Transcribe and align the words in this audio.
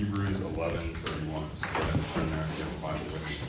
Hebrews 0.00 0.40
11 0.40 0.80
31. 0.80 1.44
So 1.56 1.66
turn 2.14 2.30
there 2.30 2.40
a 2.40 2.80
Bible 2.80 3.04
with 3.12 3.28
you. 3.28 3.44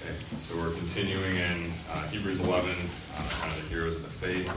Okay, 0.00 0.16
so 0.36 0.56
we're 0.56 0.72
continuing 0.72 1.36
in 1.36 1.70
uh, 1.92 2.08
Hebrews 2.08 2.40
11, 2.40 2.70
uh, 2.70 3.28
kind 3.28 3.52
of 3.52 3.62
the 3.62 3.68
heroes 3.68 3.96
of 3.96 4.04
the 4.04 4.08
faith. 4.08 4.48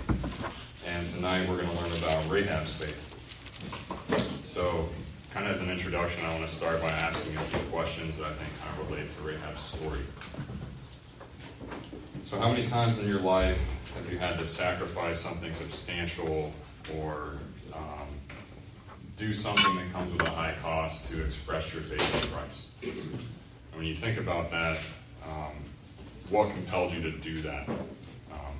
And 0.87 1.05
tonight 1.05 1.49
we're 1.49 1.57
going 1.57 1.67
to 1.67 1.75
learn 1.75 1.91
about 1.97 2.23
Rahab's 2.31 2.73
faith. 2.73 4.45
So, 4.45 4.87
kind 5.33 5.45
of 5.45 5.51
as 5.51 5.59
an 5.59 5.69
introduction, 5.69 6.25
I 6.25 6.29
want 6.29 6.47
to 6.47 6.55
start 6.55 6.81
by 6.81 6.87
asking 6.87 7.35
a 7.35 7.39
few 7.41 7.59
questions 7.69 8.17
that 8.19 8.27
I 8.27 8.31
think 8.31 8.49
kind 8.61 8.79
of 8.79 8.89
relate 8.89 9.09
to 9.09 9.21
Rahab's 9.23 9.59
story. 9.59 9.99
So, 12.23 12.39
how 12.39 12.49
many 12.49 12.65
times 12.65 12.97
in 12.99 13.09
your 13.09 13.19
life 13.19 13.80
you 14.11 14.17
had 14.17 14.37
to 14.37 14.45
sacrifice 14.45 15.19
something 15.19 15.53
substantial 15.53 16.53
or 16.97 17.37
um, 17.73 18.07
do 19.17 19.33
something 19.33 19.75
that 19.77 19.91
comes 19.93 20.11
with 20.11 20.21
a 20.21 20.29
high 20.29 20.53
cost 20.61 21.09
to 21.11 21.23
express 21.23 21.73
your 21.73 21.81
faith 21.81 22.15
in 22.15 22.29
Christ? 22.29 22.83
And 22.83 23.75
when 23.75 23.85
you 23.85 23.95
think 23.95 24.19
about 24.19 24.51
that, 24.51 24.77
um, 25.25 25.53
what 26.29 26.49
compelled 26.49 26.91
you 26.91 27.01
to 27.03 27.11
do 27.11 27.41
that? 27.43 27.69
Um, 27.69 28.55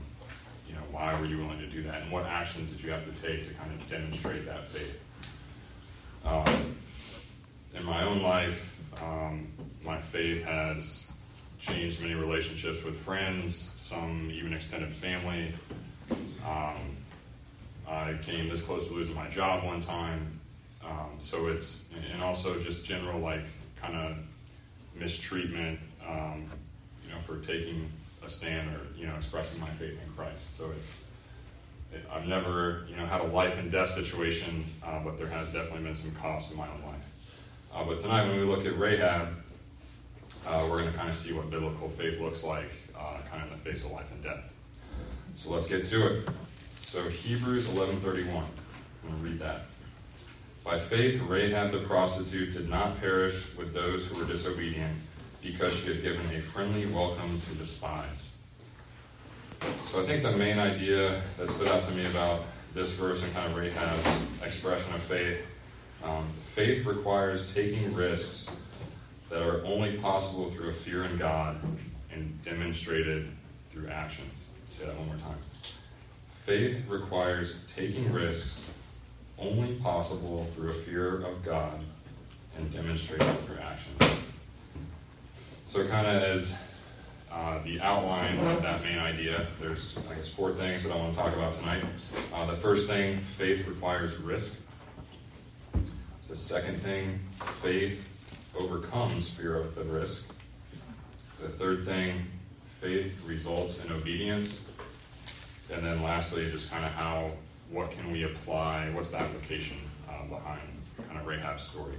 you 0.70 0.74
know, 0.74 0.82
why 0.92 1.20
were 1.20 1.26
you 1.26 1.38
willing 1.40 1.60
to 1.60 1.68
do 1.68 1.84
that? 1.84 2.02
And 2.02 2.12
what 2.12 2.26
actions 2.26 2.72
did 2.72 2.86
you 2.86 2.92
have 2.92 3.04
to 3.04 3.22
take 3.22 3.48
to 3.48 3.54
kind 3.56 3.74
of 3.74 3.90
demonstrate 3.90 4.46
that 4.46 4.64
faith? 4.64 5.06
Um, 6.24 6.76
in 7.76 7.84
my 7.84 8.04
own 8.06 8.22
life, 8.22 8.82
um, 9.02 9.48
my 9.84 9.98
faith 9.98 10.46
has 10.46 11.12
changed 11.62 12.02
many 12.02 12.16
relationships 12.16 12.84
with 12.84 12.96
friends, 12.96 13.56
some 13.56 14.30
even 14.34 14.52
extended 14.52 14.90
family. 14.90 15.54
Um, 16.44 16.76
I 17.88 18.18
came 18.24 18.50
this 18.50 18.64
close 18.64 18.88
to 18.90 18.96
losing 18.96 19.16
my 19.16 19.30
job 19.30 19.64
one 19.64 19.80
time. 19.80 20.40
Um, 20.84 21.12
so 21.20 21.48
it's, 21.48 21.94
and 22.12 22.24
also 22.24 22.60
just 22.60 22.88
general, 22.88 23.20
like, 23.20 23.44
kind 23.82 23.96
of 23.96 24.18
mistreatment, 24.96 25.80
um, 26.08 26.46
you 27.06 27.14
know, 27.14 27.20
for 27.20 27.38
taking 27.38 27.92
a 28.26 28.30
stand 28.30 28.68
or, 28.76 28.80
you 28.98 29.06
know, 29.06 29.16
expressing 29.16 29.62
my 29.62 29.70
faith 29.70 30.02
in 30.04 30.14
Christ. 30.14 30.58
So 30.58 30.66
it's, 30.76 31.06
it, 31.94 32.04
I've 32.12 32.26
never, 32.26 32.86
you 32.90 32.96
know, 32.96 33.06
had 33.06 33.22
a 33.22 33.26
life 33.26 33.60
and 33.60 33.72
death 33.72 33.90
situation, 33.90 34.66
uh, 34.84 35.00
but 35.04 35.20
there 35.20 35.28
has 35.28 35.54
definitely 35.54 35.84
been 35.84 35.96
some 35.96 36.12
costs 36.16 36.52
in 36.52 36.58
my 36.58 36.68
own 36.68 36.92
life. 36.92 37.16
Uh, 37.74 37.84
but 37.84 38.00
tonight, 38.00 38.28
when 38.28 38.40
we 38.40 38.46
look 38.46 38.66
at 38.66 38.78
Rahab, 38.78 39.30
uh, 40.48 40.68
we're 40.70 40.82
going 40.82 40.92
to 40.92 40.98
kind 40.98 41.10
of 41.10 41.16
see 41.16 41.34
what 41.34 41.50
biblical 41.50 41.90
faith 41.90 42.20
looks 42.20 42.44
like, 42.44 42.72
uh, 42.98 43.18
kind 43.30 43.44
of 43.44 43.52
in 43.52 43.58
the 43.58 43.64
face 43.64 43.86
of 43.86 43.92
life 43.92 44.12
and 44.12 44.24
death. 44.24 44.54
So 45.36 45.52
let's 45.52 45.68
get 45.68 45.86
to 45.86 46.14
it. 46.14 46.30
So 46.78 47.02
Hebrews 47.10 47.70
11:31. 47.70 48.00
I'm 48.04 49.10
going 49.10 49.24
to 49.24 49.30
read 49.30 49.40
that. 49.40 49.62
By 50.64 50.78
faith, 50.78 51.22
Rahab 51.24 51.72
the 51.72 51.80
prostitute 51.80 52.54
did 52.54 52.70
not 52.70 53.00
perish 53.00 53.56
with 53.56 53.74
those 53.74 54.08
who 54.08 54.20
were 54.20 54.26
disobedient, 54.26 54.96
because 55.42 55.76
she 55.76 55.88
had 55.88 56.02
given 56.02 56.26
a 56.36 56.40
friendly 56.40 56.86
welcome 56.86 57.40
to 57.42 57.58
the 57.58 57.66
spies. 57.66 58.38
So 59.84 60.02
I 60.02 60.06
think 60.06 60.24
the 60.24 60.36
main 60.38 60.60
idea 60.60 61.22
that 61.38 61.48
stood 61.48 61.68
out 61.70 61.82
to 61.84 61.94
me 61.96 62.06
about 62.06 62.44
this 62.74 62.98
verse 62.98 63.24
and 63.24 63.34
kind 63.34 63.52
of 63.52 63.58
Rahab's 63.58 64.44
expression 64.44 64.94
of 64.94 65.02
faith, 65.02 65.60
um, 66.04 66.28
faith 66.44 66.86
requires 66.86 67.54
taking 67.54 67.94
risks 67.94 68.56
that 69.32 69.42
are 69.42 69.64
only 69.64 69.98
possible 69.98 70.52
through 70.52 70.70
a 70.70 70.74
fear 70.74 71.06
in 71.06 71.18
God 71.18 71.56
and 72.14 72.44
demonstrated 72.44 73.30
through 73.70 73.88
actions. 73.88 74.52
Say 74.70 74.86
that 74.86 74.96
one 74.98 75.08
more 75.08 75.16
time. 75.16 75.38
Faith 76.30 76.86
requires 76.90 77.74
taking 77.74 78.12
risks 78.12 78.70
only 79.40 79.76
possible 79.76 80.46
through 80.54 80.72
a 80.72 80.74
fear 80.74 81.22
of 81.22 81.44
God 81.46 81.80
and 82.58 82.72
demonstrated 82.74 83.40
through 83.46 83.60
actions. 83.60 84.20
So, 85.66 85.88
kind 85.88 86.06
of 86.06 86.24
as 86.24 86.76
uh, 87.32 87.60
the 87.64 87.80
outline 87.80 88.38
of 88.40 88.62
that 88.62 88.84
main 88.84 89.00
idea, 89.00 89.48
there's, 89.62 89.98
I 90.12 90.16
guess, 90.16 90.34
four 90.34 90.52
things 90.52 90.84
that 90.84 90.92
I 90.92 90.98
want 90.98 91.14
to 91.14 91.20
talk 91.20 91.34
about 91.34 91.54
tonight. 91.54 91.86
Uh, 92.34 92.46
the 92.48 92.58
first 92.58 92.90
thing, 92.90 93.18
faith 93.18 93.66
requires 93.70 94.18
risk. 94.18 94.58
The 96.28 96.36
second 96.36 96.82
thing, 96.82 97.20
faith 97.40 98.11
overcomes 98.58 99.30
fear 99.30 99.58
of 99.58 99.76
the 99.76 99.84
risk. 99.84 100.34
The 101.42 101.48
third 101.48 101.86
thing, 101.86 102.26
faith 102.66 103.24
results 103.28 103.86
in 103.86 103.92
obedience. 103.92 104.72
And 105.72 105.84
then 105.84 106.04
lastly, 106.04 106.44
just 106.52 106.72
kind 106.72 106.84
of 106.84 106.92
how, 106.94 107.32
what 107.70 107.92
can 107.92 108.12
we 108.12 108.24
apply, 108.24 108.90
what's 108.94 109.12
the 109.12 109.20
application 109.20 109.78
uh, 110.10 110.26
behind 110.26 110.62
kind 111.08 111.20
of 111.20 111.26
Rahab's 111.26 111.64
story. 111.64 111.96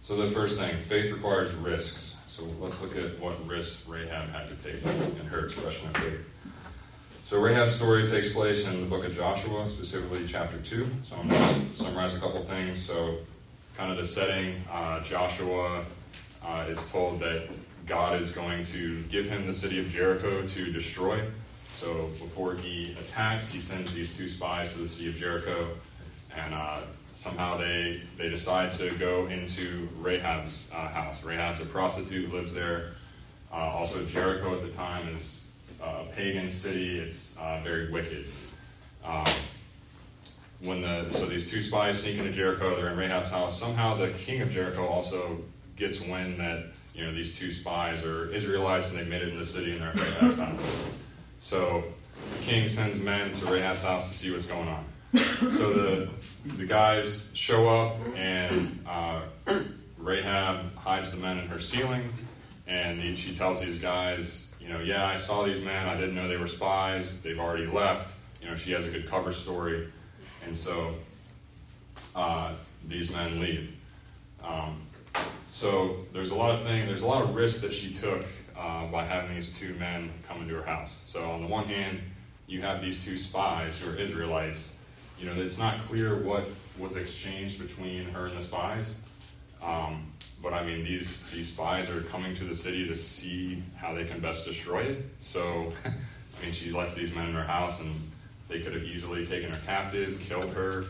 So 0.00 0.16
the 0.16 0.28
first 0.28 0.60
thing, 0.60 0.76
faith 0.76 1.12
requires 1.12 1.54
risks. 1.54 2.22
So 2.26 2.44
let's 2.60 2.82
look 2.82 2.96
at 2.96 3.18
what 3.20 3.46
risks 3.46 3.88
Rahab 3.88 4.30
had 4.30 4.48
to 4.48 4.64
take 4.64 4.82
in 4.84 5.26
her 5.26 5.44
expression 5.44 5.88
of 5.88 5.96
faith. 5.96 6.28
So 7.24 7.40
Rahab's 7.40 7.76
story 7.76 8.06
takes 8.08 8.32
place 8.32 8.68
in 8.68 8.80
the 8.80 8.86
book 8.86 9.06
of 9.06 9.14
Joshua, 9.14 9.68
specifically 9.68 10.26
chapter 10.26 10.58
2. 10.58 10.88
So 11.04 11.16
I'm 11.16 11.28
going 11.28 11.40
to 11.40 11.54
summarize 11.54 12.16
a 12.16 12.20
couple 12.20 12.42
things. 12.42 12.82
So 12.84 13.18
kind 13.76 13.90
of 13.90 13.98
the 13.98 14.04
setting, 14.04 14.62
uh, 14.70 15.00
Joshua 15.02 15.84
uh, 16.44 16.66
is 16.68 16.90
told 16.90 17.20
that 17.20 17.48
God 17.86 18.20
is 18.20 18.32
going 18.32 18.64
to 18.64 19.02
give 19.04 19.28
him 19.28 19.46
the 19.46 19.52
city 19.52 19.78
of 19.78 19.88
Jericho 19.88 20.46
to 20.46 20.72
destroy. 20.72 21.20
So 21.72 22.10
before 22.20 22.54
he 22.54 22.92
attacks, 23.00 23.50
he 23.50 23.60
sends 23.60 23.94
these 23.94 24.16
two 24.16 24.28
spies 24.28 24.74
to 24.74 24.80
the 24.80 24.88
city 24.88 25.08
of 25.08 25.16
Jericho, 25.16 25.68
and 26.36 26.54
uh, 26.54 26.80
somehow 27.14 27.56
they 27.56 28.02
they 28.18 28.28
decide 28.28 28.72
to 28.72 28.90
go 28.98 29.26
into 29.26 29.88
Rahab's 29.98 30.70
uh, 30.72 30.88
house. 30.88 31.24
Rahab's 31.24 31.60
a 31.60 31.66
prostitute, 31.66 32.32
lives 32.32 32.52
there. 32.52 32.90
Uh, 33.52 33.56
also, 33.56 34.04
Jericho 34.06 34.54
at 34.54 34.62
the 34.62 34.70
time 34.70 35.08
is 35.08 35.50
a 35.82 36.04
pagan 36.14 36.50
city. 36.50 36.98
It's 36.98 37.36
uh, 37.38 37.60
very 37.64 37.90
wicked. 37.90 38.26
Um, 39.04 39.26
when 40.62 40.80
the 40.80 41.10
so 41.10 41.26
these 41.26 41.50
two 41.50 41.60
spies 41.60 42.02
sneak 42.02 42.18
into 42.18 42.32
Jericho, 42.32 42.76
they're 42.76 42.90
in 42.90 42.96
Rahab's 42.96 43.30
house. 43.30 43.58
Somehow, 43.58 43.96
the 43.96 44.08
king 44.08 44.42
of 44.42 44.50
Jericho 44.50 44.86
also 44.86 45.42
gets 45.76 46.00
wind 46.06 46.38
that 46.38 46.66
you 46.94 47.04
know 47.04 47.12
these 47.12 47.38
two 47.38 47.50
spies 47.50 48.04
are 48.04 48.32
Israelites 48.32 48.90
and 48.90 49.00
they've 49.00 49.08
made 49.08 49.22
it 49.22 49.28
in 49.28 49.38
the 49.38 49.44
city 49.44 49.72
and 49.72 49.80
they're 49.80 49.90
at 49.90 49.96
Rahab's 49.96 50.38
house. 50.38 50.76
So 51.40 51.84
the 52.38 52.44
king 52.44 52.68
sends 52.68 53.00
men 53.00 53.32
to 53.32 53.46
Rahab's 53.46 53.82
house 53.82 54.10
to 54.10 54.16
see 54.16 54.30
what's 54.30 54.46
going 54.46 54.68
on. 54.68 54.84
So 55.16 55.72
the 55.72 56.08
the 56.56 56.66
guys 56.66 57.36
show 57.36 57.68
up 57.68 57.96
and 58.16 58.84
uh, 58.88 59.22
Rahab 59.98 60.74
hides 60.76 61.10
the 61.12 61.20
men 61.20 61.38
in 61.38 61.48
her 61.48 61.58
ceiling, 61.58 62.12
and 62.66 63.18
she 63.18 63.34
tells 63.34 63.60
these 63.60 63.78
guys, 63.78 64.54
you 64.60 64.68
know, 64.68 64.78
yeah, 64.78 65.06
I 65.06 65.16
saw 65.16 65.42
these 65.42 65.62
men. 65.64 65.88
I 65.88 65.98
didn't 65.98 66.14
know 66.14 66.28
they 66.28 66.36
were 66.36 66.46
spies. 66.46 67.22
They've 67.22 67.38
already 67.38 67.66
left. 67.66 68.16
You 68.40 68.48
know, 68.48 68.56
she 68.56 68.72
has 68.72 68.86
a 68.86 68.90
good 68.90 69.08
cover 69.08 69.32
story. 69.32 69.88
And 70.44 70.56
so 70.56 70.94
uh, 72.14 72.52
these 72.88 73.12
men 73.12 73.40
leave. 73.40 73.76
Um, 74.44 74.82
so 75.46 75.98
there's 76.12 76.30
a 76.30 76.34
lot 76.34 76.50
of 76.54 76.62
things, 76.62 76.88
there's 76.88 77.02
a 77.02 77.06
lot 77.06 77.22
of 77.22 77.34
risks 77.34 77.60
that 77.62 77.72
she 77.72 77.92
took 77.92 78.24
uh, 78.56 78.86
by 78.86 79.04
having 79.04 79.34
these 79.34 79.58
two 79.58 79.74
men 79.74 80.10
come 80.28 80.42
into 80.42 80.54
her 80.54 80.62
house. 80.62 81.02
So 81.06 81.30
on 81.30 81.40
the 81.40 81.46
one 81.46 81.64
hand, 81.64 82.00
you 82.46 82.62
have 82.62 82.82
these 82.82 83.04
two 83.04 83.16
spies 83.16 83.80
who 83.80 83.92
are 83.92 83.96
Israelites. 83.96 84.84
You 85.18 85.26
know, 85.26 85.40
it's 85.40 85.58
not 85.58 85.80
clear 85.82 86.16
what 86.16 86.44
was 86.78 86.96
exchanged 86.96 87.60
between 87.60 88.04
her 88.06 88.26
and 88.26 88.36
the 88.36 88.42
spies. 88.42 89.02
Um, 89.62 90.06
but 90.42 90.52
I 90.52 90.64
mean, 90.64 90.84
these 90.84 91.30
these 91.30 91.52
spies 91.52 91.88
are 91.88 92.00
coming 92.02 92.34
to 92.34 92.44
the 92.44 92.54
city 92.54 92.88
to 92.88 92.94
see 92.94 93.62
how 93.76 93.94
they 93.94 94.04
can 94.04 94.20
best 94.20 94.44
destroy 94.44 94.82
it. 94.82 95.04
So, 95.20 95.72
I 95.84 96.44
mean, 96.44 96.52
she 96.52 96.72
lets 96.72 96.94
these 96.94 97.14
men 97.14 97.28
in 97.28 97.34
her 97.34 97.44
house, 97.44 97.80
and 97.80 97.94
they 98.52 98.60
could 98.60 98.74
have 98.74 98.84
easily 98.84 99.24
taken 99.24 99.50
her 99.50 99.60
captive, 99.66 100.20
killed 100.20 100.52
her. 100.52 100.84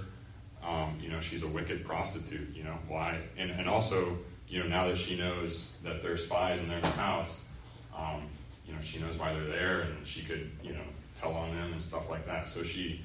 Um, 0.66 0.96
you 1.00 1.08
know, 1.08 1.20
she's 1.20 1.42
a 1.42 1.48
wicked 1.48 1.84
prostitute. 1.84 2.54
You 2.54 2.64
know 2.64 2.78
why? 2.88 3.18
And 3.36 3.50
and 3.50 3.68
also, 3.68 4.18
you 4.48 4.60
know, 4.60 4.68
now 4.68 4.86
that 4.88 4.98
she 4.98 5.16
knows 5.16 5.80
that 5.84 6.02
they're 6.02 6.16
spies 6.16 6.58
and 6.58 6.70
they're 6.70 6.78
in 6.78 6.84
her 6.84 6.90
house, 6.90 7.48
um, 7.96 8.22
you 8.66 8.74
know, 8.74 8.80
she 8.80 8.98
knows 8.98 9.18
why 9.18 9.32
they're 9.32 9.44
there, 9.44 9.80
and 9.82 10.06
she 10.06 10.22
could, 10.22 10.50
you 10.62 10.72
know, 10.72 10.84
tell 11.16 11.32
on 11.34 11.54
them 11.54 11.72
and 11.72 11.82
stuff 11.82 12.10
like 12.10 12.26
that. 12.26 12.48
So 12.48 12.62
she, 12.62 13.00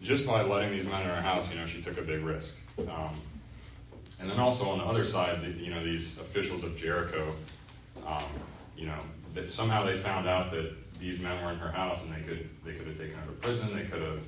just 0.00 0.26
by 0.26 0.42
letting 0.42 0.70
these 0.70 0.86
men 0.86 1.02
in 1.02 1.08
her 1.08 1.22
house, 1.22 1.52
you 1.52 1.58
know, 1.58 1.66
she 1.66 1.82
took 1.82 1.98
a 1.98 2.02
big 2.02 2.22
risk. 2.22 2.58
Um, 2.78 3.16
and 4.20 4.30
then 4.30 4.38
also 4.38 4.68
on 4.70 4.78
the 4.78 4.84
other 4.84 5.04
side, 5.04 5.38
you 5.58 5.70
know, 5.70 5.84
these 5.84 6.18
officials 6.20 6.64
of 6.64 6.76
Jericho, 6.76 7.32
um, 8.06 8.22
you 8.76 8.86
know, 8.86 8.98
that 9.34 9.50
somehow 9.50 9.84
they 9.84 9.94
found 9.94 10.26
out 10.26 10.50
that 10.52 10.72
these 10.98 11.20
men 11.20 11.42
were 11.44 11.50
in 11.50 11.58
her 11.58 11.70
house 11.70 12.06
and 12.06 12.14
they 12.14 12.20
could 12.20 12.48
they 12.64 12.72
could 12.72 12.86
have 12.86 12.98
taken 12.98 13.16
her 13.16 13.26
to 13.26 13.32
prison, 13.32 13.76
they 13.76 13.84
could 13.84 14.02
have 14.02 14.22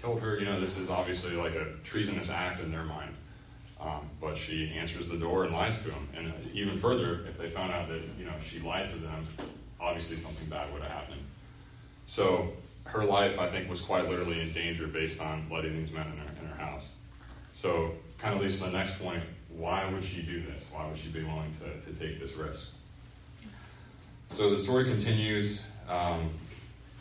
killed 0.00 0.20
her. 0.20 0.38
You 0.38 0.46
know, 0.46 0.60
this 0.60 0.78
is 0.78 0.90
obviously 0.90 1.36
like 1.36 1.54
a 1.54 1.66
treasonous 1.84 2.30
act 2.30 2.60
in 2.62 2.70
their 2.70 2.84
mind. 2.84 3.14
Um, 3.80 4.08
but 4.20 4.38
she 4.38 4.72
answers 4.78 5.08
the 5.08 5.18
door 5.18 5.44
and 5.44 5.52
lies 5.52 5.82
to 5.82 5.90
them. 5.90 6.08
And 6.16 6.32
even 6.54 6.78
further, 6.78 7.26
if 7.28 7.36
they 7.36 7.48
found 7.48 7.72
out 7.72 7.88
that 7.88 8.00
you 8.18 8.24
know 8.24 8.32
she 8.40 8.60
lied 8.60 8.88
to 8.88 8.96
them, 8.96 9.26
obviously 9.80 10.16
something 10.16 10.48
bad 10.48 10.72
would 10.72 10.82
have 10.82 10.90
happened. 10.90 11.20
So 12.06 12.52
her 12.86 13.04
life, 13.04 13.40
I 13.40 13.48
think, 13.48 13.68
was 13.68 13.80
quite 13.80 14.08
literally 14.08 14.40
in 14.40 14.52
danger 14.52 14.86
based 14.86 15.20
on 15.20 15.46
letting 15.50 15.76
these 15.76 15.92
men 15.92 16.06
in 16.06 16.18
her, 16.18 16.42
in 16.42 16.48
her 16.48 16.56
house. 16.56 16.98
So, 17.52 17.92
kind 18.18 18.34
of 18.34 18.42
leads 18.42 18.60
to 18.60 18.66
the 18.66 18.76
next 18.76 19.02
point 19.02 19.22
why 19.56 19.88
would 19.88 20.04
she 20.04 20.22
do 20.22 20.42
this? 20.42 20.72
Why 20.74 20.86
would 20.88 20.98
she 20.98 21.10
be 21.10 21.22
willing 21.22 21.52
to, 21.52 21.80
to 21.80 21.98
take 21.98 22.20
this 22.20 22.36
risk? 22.36 22.74
So, 24.28 24.50
the 24.50 24.58
story 24.58 24.84
continues. 24.84 25.70
Um, 25.88 26.30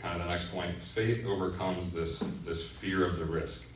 kind 0.01 0.17
of 0.17 0.23
the 0.23 0.29
next 0.29 0.53
point 0.53 0.81
faith 0.81 1.25
overcomes 1.25 1.91
this, 1.91 2.19
this 2.45 2.77
fear 2.77 3.05
of 3.05 3.17
the 3.17 3.25
risk. 3.25 3.69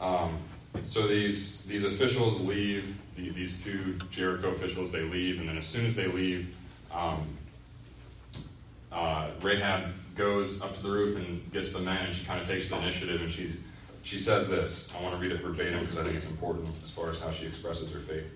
Um, 0.00 0.38
so, 0.82 1.06
these, 1.06 1.64
these 1.64 1.84
officials 1.84 2.40
leave, 2.40 3.00
these 3.16 3.64
two 3.64 3.96
Jericho 4.10 4.48
officials, 4.48 4.90
they 4.90 5.02
leave, 5.02 5.38
and 5.40 5.48
then 5.48 5.56
as 5.56 5.66
soon 5.66 5.86
as 5.86 5.94
they 5.94 6.08
leave, 6.08 6.54
um, 6.92 7.24
uh, 8.90 9.28
Rahab 9.40 9.92
goes 10.16 10.60
up 10.62 10.74
to 10.74 10.82
the 10.82 10.90
roof 10.90 11.16
and 11.16 11.52
gets 11.52 11.72
the 11.72 11.80
men, 11.80 12.06
and 12.06 12.14
she 12.14 12.24
kind 12.24 12.40
of 12.40 12.46
takes 12.46 12.70
the 12.70 12.78
initiative, 12.78 13.22
and 13.22 13.30
she's, 13.30 13.58
she 14.02 14.18
says 14.18 14.48
this. 14.48 14.92
I 14.96 15.02
want 15.02 15.14
to 15.14 15.20
read 15.20 15.32
it 15.32 15.42
verbatim 15.42 15.80
because 15.80 15.98
I 15.98 16.04
think 16.04 16.16
it's 16.16 16.30
important 16.30 16.68
as 16.82 16.90
far 16.90 17.10
as 17.10 17.20
how 17.20 17.30
she 17.30 17.46
expresses 17.46 17.92
her 17.92 18.00
faith. 18.00 18.30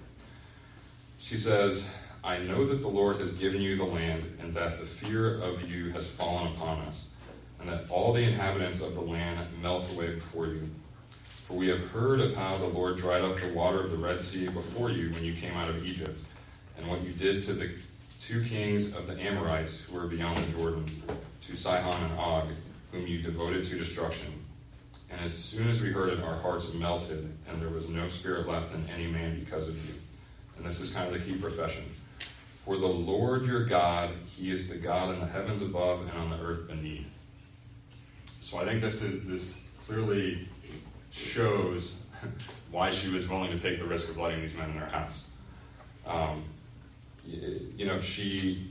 She 1.20 1.36
says, 1.36 1.96
I 2.24 2.38
know 2.38 2.66
that 2.66 2.82
the 2.82 2.88
Lord 2.88 3.16
has 3.18 3.32
given 3.32 3.62
you 3.62 3.76
the 3.76 3.84
land, 3.84 4.38
and 4.40 4.52
that 4.54 4.78
the 4.78 4.84
fear 4.84 5.40
of 5.40 5.68
you 5.70 5.90
has 5.90 6.10
fallen 6.10 6.52
upon 6.52 6.80
us, 6.80 7.10
and 7.60 7.68
that 7.68 7.90
all 7.90 8.12
the 8.12 8.22
inhabitants 8.22 8.82
of 8.86 8.94
the 8.94 9.00
land 9.00 9.46
melt 9.62 9.92
away 9.94 10.14
before 10.14 10.46
you. 10.46 10.68
For 11.20 11.54
we 11.54 11.68
have 11.68 11.90
heard 11.90 12.20
of 12.20 12.34
how 12.34 12.56
the 12.58 12.66
Lord 12.66 12.98
dried 12.98 13.22
up 13.22 13.40
the 13.40 13.52
water 13.52 13.80
of 13.80 13.90
the 13.90 13.96
Red 13.96 14.20
Sea 14.20 14.48
before 14.48 14.90
you 14.90 15.10
when 15.12 15.24
you 15.24 15.32
came 15.32 15.54
out 15.54 15.70
of 15.70 15.86
Egypt, 15.86 16.20
and 16.76 16.88
what 16.88 17.02
you 17.02 17.12
did 17.12 17.42
to 17.44 17.52
the 17.52 17.70
two 18.20 18.42
kings 18.44 18.96
of 18.96 19.06
the 19.06 19.18
Amorites 19.20 19.84
who 19.84 19.96
were 19.96 20.06
beyond 20.06 20.44
the 20.44 20.58
Jordan, 20.58 20.84
to 21.46 21.56
Sihon 21.56 22.10
and 22.10 22.18
Og, 22.18 22.48
whom 22.92 23.06
you 23.06 23.22
devoted 23.22 23.64
to 23.64 23.78
destruction. 23.78 24.32
And 25.10 25.20
as 25.22 25.32
soon 25.32 25.68
as 25.68 25.80
we 25.80 25.90
heard 25.90 26.12
it, 26.12 26.22
our 26.22 26.36
hearts 26.36 26.74
melted, 26.74 27.32
and 27.48 27.62
there 27.62 27.70
was 27.70 27.88
no 27.88 28.08
spirit 28.08 28.46
left 28.46 28.74
in 28.74 28.84
any 28.94 29.06
man 29.06 29.38
because 29.40 29.68
of 29.68 29.88
you. 29.88 29.94
And 30.56 30.66
this 30.66 30.80
is 30.80 30.92
kind 30.92 31.14
of 31.14 31.14
the 31.14 31.32
key 31.32 31.38
profession. 31.38 31.84
For 32.68 32.76
the 32.76 32.86
Lord 32.86 33.46
your 33.46 33.64
God, 33.64 34.10
He 34.36 34.52
is 34.52 34.68
the 34.68 34.76
God 34.76 35.14
in 35.14 35.20
the 35.20 35.26
heavens 35.26 35.62
above 35.62 36.02
and 36.02 36.10
on 36.10 36.28
the 36.28 36.36
earth 36.36 36.68
beneath. 36.68 37.18
So 38.40 38.58
I 38.58 38.66
think 38.66 38.82
this 38.82 39.02
is 39.02 39.24
this 39.24 39.66
clearly 39.86 40.46
shows 41.10 42.04
why 42.70 42.90
she 42.90 43.08
was 43.08 43.26
willing 43.26 43.50
to 43.52 43.58
take 43.58 43.78
the 43.78 43.86
risk 43.86 44.10
of 44.10 44.18
letting 44.18 44.42
these 44.42 44.54
men 44.54 44.68
in 44.68 44.76
her 44.76 44.86
house. 44.86 45.34
Um, 46.06 46.44
you 47.24 47.86
know, 47.86 48.02
she, 48.02 48.70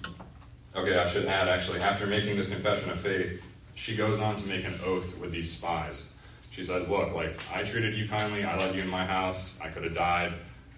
okay, 0.75 0.99
I 0.99 1.07
should 1.07 1.25
add 1.25 1.47
actually, 1.47 1.79
after 1.79 2.05
making 2.05 2.37
this 2.37 2.49
confession 2.49 2.91
of 2.91 2.99
faith, 2.99 3.43
she 3.73 3.95
goes 3.95 4.21
on 4.21 4.35
to 4.35 4.47
make 4.47 4.63
an 4.63 4.75
oath 4.85 5.19
with 5.19 5.31
these 5.31 5.51
spies. 5.51 6.13
She 6.51 6.63
says, 6.63 6.87
Look, 6.87 7.15
like, 7.15 7.35
I 7.51 7.63
treated 7.63 7.95
you 7.95 8.07
kindly, 8.07 8.43
I 8.43 8.59
let 8.59 8.75
you 8.75 8.83
in 8.83 8.89
my 8.89 9.05
house, 9.05 9.59
I 9.59 9.69
could 9.69 9.85
have 9.85 9.95
died. 9.95 10.33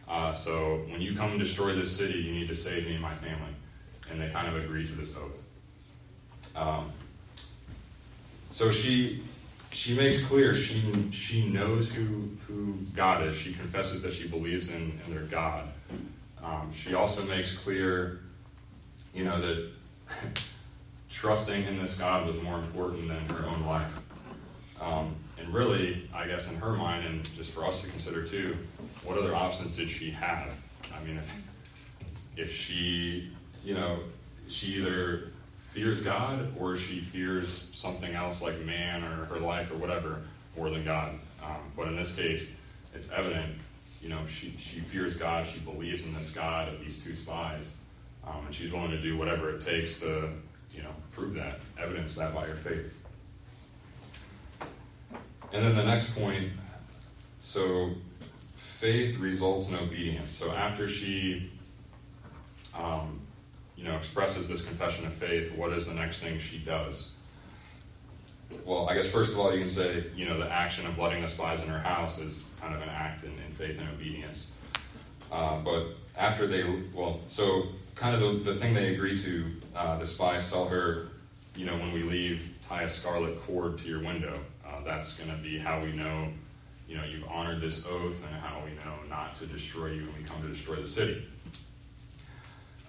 Uh, 0.09 0.31
so 0.31 0.81
when 0.89 1.01
you 1.01 1.15
come 1.15 1.31
and 1.31 1.39
destroy 1.39 1.75
this 1.75 1.95
city, 1.95 2.19
you 2.19 2.31
need 2.31 2.47
to 2.47 2.55
save 2.55 2.87
me 2.87 2.93
and 2.93 3.01
my 3.01 3.13
family. 3.13 3.53
And 4.09 4.19
they 4.19 4.29
kind 4.29 4.47
of 4.47 4.55
agree 4.63 4.85
to 4.85 4.91
this 4.93 5.15
oath. 5.15 5.43
Um, 6.55 6.91
so 8.51 8.71
she 8.71 9.21
she 9.71 9.95
makes 9.95 10.25
clear 10.25 10.55
she 10.55 11.11
she 11.11 11.47
knows 11.49 11.93
who 11.93 12.29
who 12.47 12.73
God 12.95 13.23
is. 13.23 13.37
She 13.37 13.53
confesses 13.53 14.01
that 14.01 14.13
she 14.13 14.27
believes 14.27 14.71
in, 14.71 14.99
in 15.05 15.13
their 15.13 15.25
God. 15.25 15.67
Um, 16.43 16.71
she 16.73 16.95
also 16.95 17.25
makes 17.25 17.55
clear, 17.55 18.21
you 19.13 19.25
know, 19.25 19.39
that 19.39 19.69
trusting 21.11 21.65
in 21.65 21.79
this 21.79 21.99
God 21.99 22.25
was 22.25 22.41
more 22.41 22.57
important 22.57 23.07
than 23.09 23.37
her 23.37 23.45
own 23.45 23.63
life. 23.65 23.99
Um, 24.81 25.15
and 25.37 25.53
really, 25.53 26.08
I 26.19 26.27
guess 26.27 26.51
in 26.51 26.59
her 26.59 26.73
mind, 26.73 27.05
and 27.05 27.35
just 27.35 27.53
for 27.53 27.65
us 27.65 27.81
to 27.83 27.89
consider 27.89 28.23
too, 28.23 28.57
what 29.03 29.17
other 29.17 29.33
options 29.33 29.77
did 29.77 29.89
she 29.89 30.09
have? 30.11 30.53
I 30.93 31.03
mean, 31.03 31.17
if, 31.17 31.47
if 32.35 32.53
she, 32.53 33.31
you 33.63 33.73
know, 33.73 33.99
she 34.47 34.73
either 34.73 35.31
fears 35.57 36.03
God 36.03 36.51
or 36.59 36.75
she 36.75 36.99
fears 36.99 37.49
something 37.51 38.13
else 38.13 38.41
like 38.41 38.59
man 38.65 39.03
or 39.03 39.25
her 39.25 39.39
life 39.39 39.71
or 39.71 39.75
whatever 39.75 40.21
more 40.57 40.69
than 40.69 40.83
God. 40.83 41.17
Um, 41.43 41.61
but 41.77 41.87
in 41.87 41.95
this 41.95 42.15
case, 42.15 42.61
it's 42.93 43.13
evident 43.13 43.55
you 44.01 44.09
know, 44.09 44.25
she, 44.27 44.53
she 44.57 44.79
fears 44.79 45.17
God, 45.17 45.45
she 45.45 45.59
believes 45.59 46.05
in 46.05 46.13
this 46.13 46.31
God 46.31 46.69
of 46.69 46.79
these 46.79 47.03
two 47.03 47.15
spies, 47.15 47.75
um, 48.25 48.45
and 48.45 48.55
she's 48.55 48.71
willing 48.71 48.91
to 48.91 49.01
do 49.01 49.17
whatever 49.17 49.49
it 49.49 49.61
takes 49.61 49.99
to, 50.01 50.29
you 50.73 50.81
know, 50.81 50.91
prove 51.11 51.33
that, 51.33 51.59
evidence 51.77 52.15
that 52.15 52.33
by 52.33 52.45
her 52.45 52.55
faith. 52.55 52.93
And 55.51 55.63
then 55.63 55.75
the 55.75 55.85
next 55.85 56.17
point 56.17 56.51
so 57.39 57.95
faith 58.55 59.17
results 59.19 59.69
in 59.69 59.75
obedience. 59.75 60.31
So 60.31 60.51
after 60.53 60.87
she, 60.87 61.51
um, 62.77 63.19
you 63.75 63.83
know, 63.83 63.97
expresses 63.97 64.47
this 64.47 64.65
confession 64.65 65.05
of 65.05 65.13
faith, 65.13 65.57
what 65.57 65.73
is 65.73 65.87
the 65.87 65.93
next 65.93 66.21
thing 66.21 66.37
she 66.39 66.59
does? 66.59 67.13
Well, 68.65 68.89
I 68.89 68.95
guess 68.95 69.11
first 69.11 69.33
of 69.33 69.39
all, 69.39 69.51
you 69.53 69.59
can 69.59 69.69
say, 69.69 70.05
you 70.15 70.25
know, 70.25 70.37
the 70.37 70.51
action 70.51 70.85
of 70.85 70.97
letting 70.97 71.21
the 71.21 71.27
spies 71.27 71.63
in 71.63 71.69
her 71.69 71.79
house 71.79 72.19
is 72.19 72.47
kind 72.61 72.75
of 72.75 72.81
an 72.81 72.89
act 72.89 73.23
in, 73.23 73.31
in 73.31 73.51
faith 73.51 73.79
and 73.79 73.89
obedience. 73.89 74.55
Uh, 75.31 75.59
but 75.59 75.87
after 76.17 76.47
they, 76.47 76.63
well, 76.93 77.19
so 77.27 77.67
kind 77.95 78.15
of 78.15 78.21
the, 78.21 78.51
the 78.51 78.53
thing 78.53 78.73
they 78.73 78.93
agree 78.93 79.17
to, 79.17 79.45
uh, 79.75 79.97
the 79.97 80.07
spies 80.07 80.51
tell 80.51 80.67
her, 80.67 81.09
you 81.55 81.65
know, 81.65 81.73
when 81.73 81.91
we 81.91 82.03
leave, 82.03 82.55
tie 82.69 82.83
a 82.83 82.89
scarlet 82.89 83.41
cord 83.41 83.79
to 83.79 83.89
your 83.89 83.99
window. 83.99 84.39
Uh, 84.65 84.83
that's 84.85 85.19
going 85.19 85.35
to 85.35 85.43
be 85.43 85.57
how 85.57 85.81
we 85.81 85.91
know, 85.91 86.27
you 86.87 86.95
know, 86.95 87.03
you've 87.03 87.27
honored 87.27 87.59
this 87.59 87.87
oath 87.87 88.25
and 88.27 88.35
how 88.41 88.61
we 88.63 88.71
know 88.75 88.95
not 89.09 89.35
to 89.35 89.47
destroy 89.47 89.87
you 89.87 90.03
when 90.03 90.21
we 90.21 90.23
come 90.23 90.39
to 90.43 90.47
destroy 90.47 90.75
the 90.75 90.87
city. 90.87 91.23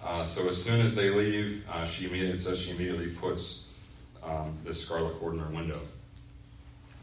Uh, 0.03 0.23
so 0.23 0.47
as 0.47 0.63
soon 0.63 0.85
as 0.85 0.95
they 0.95 1.09
leave, 1.09 1.67
uh, 1.69 1.85
she 1.85 2.05
immediately, 2.05 2.37
says 2.37 2.59
she 2.59 2.71
immediately 2.71 3.07
puts 3.07 3.79
um, 4.23 4.55
this 4.63 4.85
scarlet 4.85 5.13
cord 5.19 5.33
in 5.33 5.39
her 5.39 5.49
window. 5.49 5.79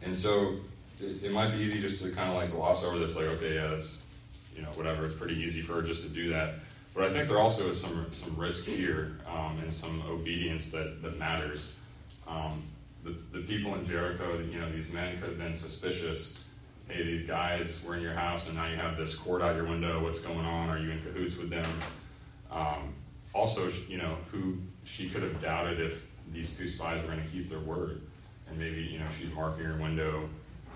And 0.02 0.14
so 0.14 0.56
it, 1.00 1.25
it, 1.25 1.32
might 1.32 1.50
be 1.50 1.58
easy 1.58 1.80
just 1.80 2.04
to 2.04 2.14
kind 2.14 2.28
of 2.30 2.36
like 2.36 2.52
gloss 2.52 2.84
over 2.84 2.98
this, 2.98 3.16
like, 3.16 3.26
okay, 3.26 3.56
yeah, 3.56 3.69
that's, 3.69 4.06
you 4.54 4.62
know, 4.62 4.69
whatever. 4.70 5.04
It's 5.06 5.14
pretty 5.14 5.36
easy 5.36 5.62
for 5.62 5.75
her 5.75 5.82
just 5.82 6.06
to 6.06 6.12
do 6.12 6.30
that. 6.30 6.54
But 6.94 7.04
I 7.04 7.10
think 7.10 7.28
there 7.28 7.38
also 7.38 7.69
is 7.69 7.80
some 7.80 8.06
some 8.10 8.34
risk 8.36 8.64
here 8.64 9.19
um, 9.28 9.58
and 9.62 9.72
some 9.72 10.02
obedience 10.08 10.72
that 10.72 11.00
that 11.02 11.16
matters. 11.16 11.77
Um, 12.28 12.62
the, 13.04 13.16
the 13.32 13.40
people 13.44 13.75
in 13.75 13.86
Jericho, 13.86 14.38
you 14.38 14.60
know, 14.60 14.70
these 14.70 14.92
men 14.92 15.19
could 15.19 15.30
have 15.30 15.38
been 15.38 15.54
suspicious. 15.54 16.49
Hey, 16.88 17.04
these 17.04 17.26
guys 17.26 17.85
were 17.87 17.97
in 17.97 18.02
your 18.02 18.12
house, 18.12 18.49
and 18.49 18.56
now 18.56 18.68
you 18.68 18.76
have 18.76 18.97
this 18.97 19.16
cord 19.16 19.42
out 19.42 19.56
your 19.56 19.66
window. 19.66 20.02
What's 20.02 20.20
going 20.20 20.44
on? 20.44 20.68
Are 20.68 20.78
you 20.78 20.90
in 20.90 21.00
cahoots 21.02 21.37
with 21.37 21.50
them? 21.50 21.66
Um, 22.50 22.94
also, 23.35 23.70
you 23.88 23.99
know, 23.99 24.16
who 24.32 24.58
she 24.85 25.08
could 25.08 25.23
have 25.23 25.40
doubted 25.42 25.80
if 25.80 26.11
these 26.32 26.56
two 26.56 26.68
spies 26.68 27.02
were 27.02 27.08
going 27.12 27.23
to 27.23 27.30
keep 27.30 27.49
their 27.49 27.61
word, 27.61 28.00
and 28.49 28.58
maybe 28.58 28.82
you 28.82 28.99
know 28.99 29.06
she's 29.18 29.32
marking 29.35 29.64
her 29.64 29.76
window 29.76 30.28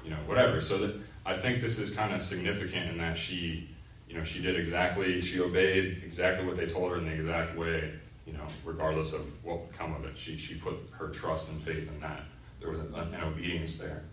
you 0.04 0.10
know, 0.10 0.16
whatever. 0.26 0.60
So 0.60 0.78
that 0.78 0.94
I 1.24 1.34
think 1.34 1.60
this 1.60 1.78
is 1.78 1.94
kind 1.94 2.14
of 2.14 2.22
significant 2.22 2.90
in 2.90 2.98
that 2.98 3.16
she, 3.16 3.68
you 4.08 4.16
know, 4.16 4.24
she 4.24 4.42
did 4.42 4.56
exactly, 4.56 5.20
she 5.20 5.40
obeyed 5.40 6.02
exactly 6.04 6.46
what 6.46 6.56
they 6.56 6.66
told 6.66 6.90
her 6.90 6.98
in 6.98 7.04
the 7.04 7.12
exact 7.12 7.56
way, 7.56 7.92
you 8.26 8.32
know, 8.32 8.46
regardless 8.64 9.12
of 9.12 9.44
what 9.44 9.60
would 9.60 9.72
come 9.72 9.94
of 9.94 10.04
it. 10.04 10.16
She, 10.16 10.36
she 10.36 10.54
put 10.54 10.74
her 10.92 11.08
trust 11.08 11.50
and 11.50 11.60
faith 11.60 11.88
in 11.88 12.00
that. 12.00 12.22
There 12.60 12.70
was 12.70 12.80
an, 12.80 12.94
an 12.94 13.24
obedience 13.24 13.78
there. 13.78 14.04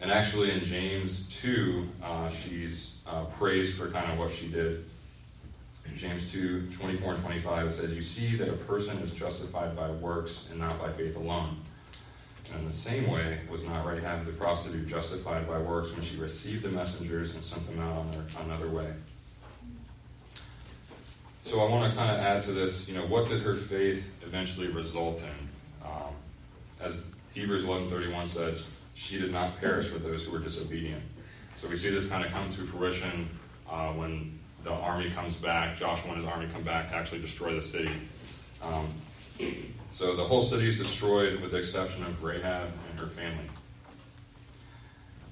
And 0.00 0.10
actually, 0.10 0.52
in 0.52 0.64
James 0.64 1.40
2, 1.40 1.88
uh, 2.02 2.28
she's 2.28 3.02
uh, 3.06 3.24
praised 3.24 3.78
for 3.78 3.90
kind 3.90 4.10
of 4.12 4.18
what 4.18 4.30
she 4.30 4.48
did. 4.48 4.84
In 5.90 5.96
James 5.96 6.32
2 6.32 6.68
24 6.72 7.14
and 7.14 7.22
25, 7.22 7.66
it 7.66 7.70
says, 7.70 7.96
You 7.96 8.02
see 8.02 8.36
that 8.36 8.48
a 8.48 8.52
person 8.52 8.98
is 8.98 9.14
justified 9.14 9.76
by 9.76 9.90
works 9.90 10.48
and 10.50 10.60
not 10.60 10.78
by 10.80 10.90
faith 10.90 11.16
alone. 11.16 11.56
And 12.50 12.60
in 12.60 12.64
the 12.66 12.72
same 12.72 13.10
way, 13.10 13.40
was 13.50 13.64
not 13.64 13.86
Rahab 13.86 14.26
the 14.26 14.32
prostitute 14.32 14.86
justified 14.86 15.48
by 15.48 15.58
works 15.58 15.94
when 15.94 16.04
she 16.04 16.16
received 16.16 16.62
the 16.62 16.68
messengers 16.68 17.34
and 17.34 17.42
sent 17.42 17.66
them 17.68 17.80
out 17.80 17.96
on 17.96 18.10
their, 18.12 18.22
another 18.44 18.68
way. 18.68 18.92
So 21.46 21.64
I 21.64 21.70
want 21.70 21.88
to 21.88 21.96
kind 21.96 22.10
of 22.10 22.26
add 22.26 22.42
to 22.42 22.50
this, 22.50 22.88
you 22.88 22.96
know, 22.96 23.06
what 23.06 23.28
did 23.28 23.40
her 23.42 23.54
faith 23.54 24.20
eventually 24.26 24.66
result 24.66 25.22
in? 25.22 25.88
Um, 25.88 26.12
as 26.80 27.06
Hebrews 27.34 27.64
11.31 27.64 28.26
says, 28.26 28.68
she 28.96 29.20
did 29.20 29.32
not 29.32 29.56
perish 29.60 29.92
with 29.92 30.02
those 30.02 30.26
who 30.26 30.32
were 30.32 30.40
disobedient. 30.40 31.04
So 31.54 31.68
we 31.68 31.76
see 31.76 31.90
this 31.90 32.08
kind 32.08 32.24
of 32.24 32.32
come 32.32 32.50
to 32.50 32.62
fruition 32.62 33.30
uh, 33.70 33.92
when 33.92 34.36
the 34.64 34.72
army 34.72 35.08
comes 35.10 35.40
back, 35.40 35.76
Joshua 35.76 36.14
and 36.14 36.20
his 36.20 36.28
army 36.28 36.48
come 36.52 36.64
back 36.64 36.88
to 36.88 36.96
actually 36.96 37.20
destroy 37.20 37.54
the 37.54 37.62
city. 37.62 37.92
Um, 38.60 38.88
so 39.90 40.16
the 40.16 40.24
whole 40.24 40.42
city 40.42 40.66
is 40.66 40.78
destroyed 40.78 41.40
with 41.42 41.52
the 41.52 41.58
exception 41.58 42.02
of 42.06 42.24
Rahab 42.24 42.70
and 42.90 42.98
her 42.98 43.06
family. 43.06 43.46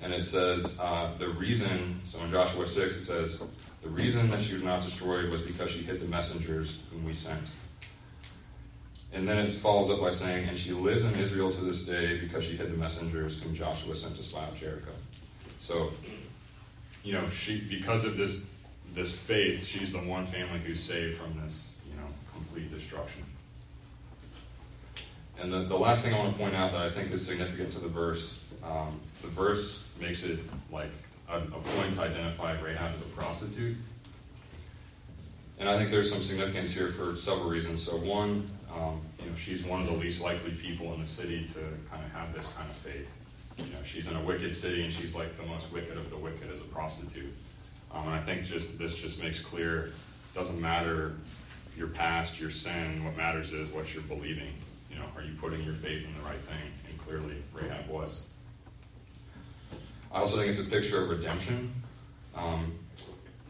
And 0.00 0.14
it 0.14 0.22
says 0.22 0.78
uh, 0.80 1.10
the 1.18 1.30
reason, 1.30 2.00
so 2.04 2.22
in 2.22 2.30
Joshua 2.30 2.68
6, 2.68 2.96
it 2.96 3.02
says, 3.02 3.50
the 3.84 3.90
reason 3.90 4.30
that 4.30 4.42
she 4.42 4.54
was 4.54 4.64
not 4.64 4.82
destroyed 4.82 5.30
was 5.30 5.42
because 5.42 5.70
she 5.70 5.84
hid 5.84 6.00
the 6.00 6.08
messengers 6.08 6.86
whom 6.90 7.04
we 7.04 7.12
sent. 7.12 7.52
And 9.12 9.28
then 9.28 9.38
it 9.38 9.46
follows 9.46 9.90
up 9.90 10.00
by 10.00 10.10
saying, 10.10 10.48
And 10.48 10.56
she 10.56 10.72
lives 10.72 11.04
in 11.04 11.14
Israel 11.16 11.52
to 11.52 11.64
this 11.64 11.86
day 11.86 12.18
because 12.18 12.44
she 12.44 12.56
hid 12.56 12.72
the 12.72 12.76
messengers 12.78 13.42
whom 13.42 13.54
Joshua 13.54 13.94
sent 13.94 14.16
to 14.16 14.38
out 14.40 14.56
Jericho. 14.56 14.90
So, 15.60 15.92
you 17.04 17.12
know, 17.12 17.28
she 17.28 17.60
because 17.68 18.04
of 18.06 18.16
this 18.16 18.52
this 18.94 19.26
faith, 19.26 19.64
she's 19.64 19.92
the 19.92 19.98
one 19.98 20.24
family 20.24 20.60
who's 20.60 20.82
saved 20.82 21.18
from 21.18 21.38
this, 21.42 21.78
you 21.88 21.96
know, 21.96 22.06
complete 22.32 22.72
destruction. 22.72 23.22
And 25.40 25.52
the, 25.52 25.60
the 25.60 25.76
last 25.76 26.04
thing 26.04 26.14
I 26.14 26.18
want 26.18 26.32
to 26.32 26.38
point 26.38 26.54
out 26.54 26.72
that 26.72 26.80
I 26.80 26.90
think 26.90 27.12
is 27.12 27.26
significant 27.26 27.72
to 27.72 27.80
the 27.80 27.88
verse, 27.88 28.42
um, 28.64 28.98
the 29.20 29.28
verse 29.28 29.90
makes 30.00 30.24
it 30.24 30.38
like 30.72 30.92
a, 31.28 31.38
a 31.38 31.40
point 31.40 31.94
to 31.94 32.02
identify 32.02 32.58
Rahab 32.60 32.94
as 32.94 33.00
a 33.00 33.06
prostitute. 33.06 33.76
And 35.58 35.68
I 35.68 35.78
think 35.78 35.90
there's 35.90 36.12
some 36.12 36.20
significance 36.20 36.74
here 36.74 36.88
for 36.88 37.16
several 37.16 37.48
reasons. 37.48 37.82
So 37.82 37.92
one, 37.92 38.48
um, 38.74 39.00
you 39.22 39.30
know, 39.30 39.36
she's 39.36 39.64
one 39.64 39.80
of 39.80 39.86
the 39.86 39.94
least 39.94 40.22
likely 40.22 40.50
people 40.50 40.92
in 40.94 41.00
the 41.00 41.06
city 41.06 41.46
to 41.46 41.60
kind 41.90 42.04
of 42.04 42.10
have 42.12 42.34
this 42.34 42.52
kind 42.54 42.68
of 42.68 42.76
faith. 42.76 43.20
You 43.58 43.72
know, 43.72 43.82
she's 43.84 44.08
in 44.08 44.16
a 44.16 44.20
wicked 44.20 44.52
city, 44.52 44.82
and 44.82 44.92
she's 44.92 45.14
like 45.14 45.36
the 45.36 45.46
most 45.46 45.72
wicked 45.72 45.96
of 45.96 46.10
the 46.10 46.16
wicked 46.16 46.50
as 46.52 46.60
a 46.60 46.64
prostitute. 46.64 47.32
Um, 47.92 48.06
and 48.06 48.14
I 48.14 48.20
think 48.20 48.44
just 48.44 48.78
this 48.78 49.00
just 49.00 49.22
makes 49.22 49.42
clear, 49.42 49.92
doesn't 50.34 50.60
matter 50.60 51.14
your 51.76 51.86
past, 51.88 52.40
your 52.40 52.50
sin. 52.50 53.04
What 53.04 53.16
matters 53.16 53.52
is 53.52 53.68
what 53.70 53.94
you're 53.94 54.02
believing. 54.04 54.52
You 54.90 54.96
know, 54.96 55.04
are 55.16 55.22
you 55.22 55.34
putting 55.38 55.62
your 55.62 55.74
faith 55.74 56.04
in 56.04 56.12
the 56.14 56.28
right 56.28 56.38
thing? 56.38 56.56
And 56.88 56.98
clearly, 56.98 57.36
Rahab 57.52 57.88
was. 57.88 58.28
I 60.14 60.20
also 60.20 60.38
think 60.38 60.48
it's 60.48 60.64
a 60.64 60.70
picture 60.70 61.02
of 61.02 61.10
redemption. 61.10 61.72
Um, 62.36 62.78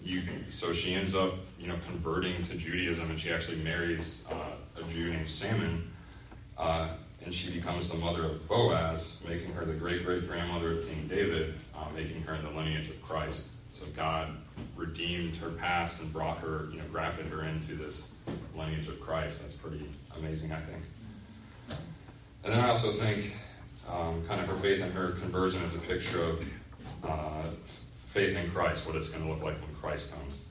you, 0.02 0.22
so 0.48 0.72
she 0.72 0.94
ends 0.94 1.14
up, 1.14 1.34
you 1.60 1.68
know, 1.68 1.76
converting 1.86 2.42
to 2.42 2.56
Judaism, 2.56 3.10
and 3.10 3.20
she 3.20 3.32
actually 3.32 3.58
marries 3.58 4.26
uh, 4.30 4.80
a 4.80 4.82
Jew 4.84 5.12
named 5.12 5.28
Salmon, 5.28 5.82
uh, 6.56 6.88
and 7.22 7.34
she 7.34 7.52
becomes 7.52 7.90
the 7.90 7.98
mother 7.98 8.24
of 8.24 8.48
Boaz, 8.48 9.22
making 9.28 9.52
her 9.52 9.66
the 9.66 9.74
great 9.74 10.06
great 10.06 10.26
grandmother 10.26 10.78
of 10.78 10.88
King 10.88 11.06
David, 11.06 11.54
uh, 11.76 11.84
making 11.94 12.22
her 12.22 12.34
in 12.34 12.42
the 12.42 12.50
lineage 12.50 12.88
of 12.88 13.00
Christ. 13.02 13.50
So 13.70 13.84
God 13.94 14.28
redeemed 14.74 15.36
her 15.36 15.50
past 15.50 16.02
and 16.02 16.10
brought 16.12 16.38
her, 16.38 16.68
you 16.72 16.78
know, 16.78 16.84
grafted 16.90 17.26
her 17.26 17.44
into 17.44 17.74
this 17.74 18.16
lineage 18.56 18.88
of 18.88 19.00
Christ. 19.00 19.42
That's 19.42 19.56
pretty 19.56 19.86
amazing, 20.18 20.52
I 20.52 20.60
think. 20.60 20.82
And 22.44 22.52
then 22.52 22.60
I 22.60 22.68
also 22.68 22.90
think 22.90 23.34
um, 23.90 24.24
kind 24.26 24.40
of 24.40 24.48
her 24.48 24.54
faith 24.54 24.82
and 24.82 24.92
her 24.92 25.10
conversion 25.12 25.62
is 25.62 25.74
a 25.74 25.80
picture 25.80 26.22
of 26.22 26.62
uh, 27.04 27.42
faith 27.96 28.36
in 28.36 28.50
Christ, 28.50 28.86
what 28.86 28.96
it's 28.96 29.10
going 29.10 29.24
to 29.24 29.30
look 29.30 29.42
like 29.42 29.60
when 29.60 29.74
Christ 29.80 30.12
comes. 30.14 30.46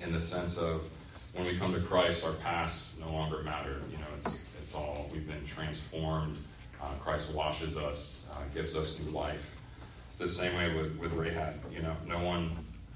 In 0.00 0.12
the 0.12 0.20
sense 0.20 0.58
of 0.58 0.90
when 1.32 1.46
we 1.46 1.56
come 1.56 1.72
to 1.74 1.80
Christ, 1.80 2.24
our 2.24 2.32
past 2.34 3.00
no 3.00 3.10
longer 3.12 3.42
matter. 3.42 3.80
You 3.90 3.98
know, 3.98 4.06
it's 4.18 4.48
it's 4.60 4.74
all 4.74 5.08
we've 5.12 5.26
been 5.26 5.44
transformed. 5.46 6.36
Uh, 6.82 6.88
Christ 7.00 7.34
washes 7.34 7.76
us, 7.76 8.26
uh, 8.32 8.36
gives 8.54 8.76
us 8.76 9.00
new 9.00 9.10
life. 9.10 9.62
It's 10.08 10.18
the 10.18 10.28
same 10.28 10.56
way 10.56 10.74
with, 10.74 10.98
with 10.98 11.12
Rahab. 11.12 11.54
You 11.72 11.82
know, 11.82 11.96
no 12.06 12.22
one 12.22 12.50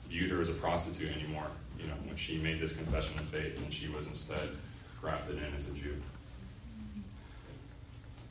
viewed 0.09 0.30
her 0.30 0.40
as 0.40 0.50
a 0.50 0.54
prostitute 0.54 1.16
anymore. 1.16 1.47
You 1.78 1.87
know, 1.87 1.95
when 2.04 2.16
she 2.16 2.38
made 2.38 2.61
this 2.61 2.76
confession 2.76 3.19
of 3.19 3.26
faith, 3.26 3.57
and 3.57 3.73
she 3.73 3.88
was 3.88 4.07
instead 4.07 4.49
grafted 5.00 5.38
in 5.38 5.54
as 5.57 5.69
a 5.69 5.75
Jew. 5.75 5.95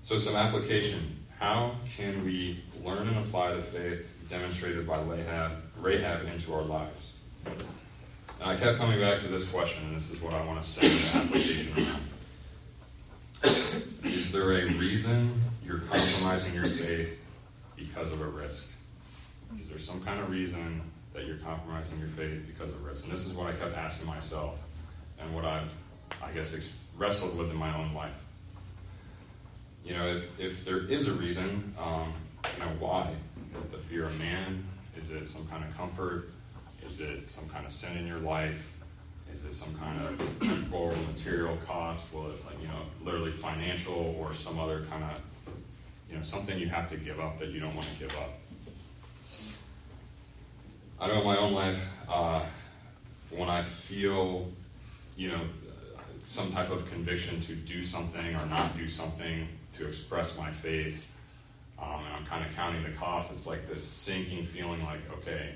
So, 0.10 0.18
some 0.18 0.36
application. 0.36 1.24
How 1.38 1.76
can 1.96 2.26
we 2.26 2.64
learn 2.84 3.08
and 3.08 3.18
apply 3.18 3.54
the 3.54 3.62
faith 3.62 4.26
demonstrated 4.28 4.88
by 4.88 5.00
Rahab, 5.02 5.52
Rahab 5.78 6.26
into 6.26 6.52
our 6.52 6.64
lives? 6.64 7.18
And 7.46 8.50
I 8.50 8.56
kept 8.56 8.80
coming 8.80 9.00
back 9.00 9.20
to 9.20 9.28
this 9.28 9.52
question, 9.52 9.86
and 9.86 9.96
this 9.96 10.10
is 10.10 10.20
what 10.20 10.34
I 10.34 10.44
want 10.46 10.64
to 10.64 10.68
say 10.68 10.88
in 10.88 10.94
the 10.98 11.16
application 11.16 11.86
around. 11.86 12.02
Is 14.04 14.32
there 14.32 14.52
a 14.52 14.66
reason 14.80 15.44
you're 15.64 15.82
compromising 15.82 16.56
your 16.56 16.66
faith 16.66 17.24
because 17.76 18.12
of 18.12 18.20
a 18.22 18.30
risk? 18.30 18.74
Is 19.60 19.70
there 19.70 19.78
some 19.78 20.02
kind 20.02 20.20
of 20.20 20.32
reason 20.32 20.82
that 21.14 21.28
you're 21.28 21.38
compromising 21.38 22.00
your 22.00 22.10
faith 22.10 22.48
because 22.48 22.74
of 22.74 22.84
risk? 22.84 23.04
And 23.04 23.14
this 23.14 23.28
is 23.28 23.36
what 23.36 23.46
I 23.46 23.52
kept 23.52 23.78
asking 23.78 24.08
myself, 24.08 24.58
and 25.20 25.36
what 25.36 25.46
I've, 25.46 25.72
I 26.20 26.32
guess, 26.32 26.84
wrestled 26.98 27.38
with 27.38 27.52
in 27.52 27.58
my 27.58 27.78
own 27.78 27.94
life 27.94 28.26
you 29.90 29.96
know, 29.98 30.06
if, 30.06 30.40
if 30.40 30.66
there 30.66 30.86
is 30.86 31.08
a 31.08 31.14
reason, 31.14 31.74
um, 31.80 32.14
you 32.56 32.64
know, 32.64 32.72
why? 32.80 33.12
Is 33.58 33.66
it 33.66 33.72
the 33.72 33.78
fear 33.80 34.06
of 34.06 34.20
man? 34.20 34.64
Is 34.96 35.10
it 35.10 35.28
some 35.28 35.48
kind 35.48 35.64
of 35.64 35.76
comfort? 35.76 36.30
Is 36.86 37.02
it 37.02 37.28
some 37.28 37.50
kind 37.50 37.66
of 37.66 37.72
sin 37.72 37.98
in 37.98 38.06
your 38.06 38.20
life? 38.20 38.80
Is 39.34 39.46
it 39.46 39.54
some 39.54 39.74
kind 39.76 40.00
of 40.02 40.40
temporal 40.40 40.96
material 41.08 41.58
cost? 41.66 42.14
Will 42.14 42.28
it, 42.28 42.46
like, 42.46 42.62
you 42.62 42.68
know, 42.68 42.82
literally 43.04 43.32
financial 43.32 44.16
or 44.20 44.32
some 44.34 44.60
other 44.60 44.84
kind 44.84 45.04
of, 45.04 45.22
you 46.08 46.18
know, 46.18 46.22
something 46.22 46.60
you 46.60 46.70
have 46.70 46.88
to 46.92 46.98
give 46.98 47.20
up 47.20 47.40
that 47.40 47.50
you 47.50 47.60
don't 47.60 47.76
want 47.76 47.88
to 47.88 48.00
give 48.00 48.16
up? 48.18 48.38
I 51.02 51.08
know 51.08 51.20
in 51.20 51.26
my 51.26 51.38
own 51.38 51.54
life, 51.54 51.98
uh, 52.08 52.42
when 53.32 53.50
I 53.50 53.64
feel, 53.64 54.50
you 55.18 55.30
know, 55.30 55.42
some 56.24 56.52
type 56.52 56.70
of 56.70 56.90
conviction 56.92 57.40
to 57.42 57.54
do 57.54 57.84
something 57.84 58.36
or 58.36 58.46
not 58.46 58.78
do 58.78 58.88
something, 58.88 59.48
to 59.74 59.88
express 59.88 60.38
my 60.38 60.50
faith. 60.50 61.10
Um, 61.82 62.04
and 62.06 62.14
I'm 62.16 62.26
kind 62.26 62.46
of 62.46 62.56
counting 62.56 62.84
the 62.84 62.92
cost. 62.92 63.32
It's 63.32 63.48
like 63.48 63.68
this 63.68 63.84
sinking 63.84 64.46
feeling 64.46 64.84
like, 64.84 65.00
okay, 65.20 65.56